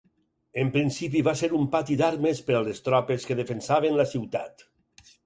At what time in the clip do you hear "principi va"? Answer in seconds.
0.77-1.33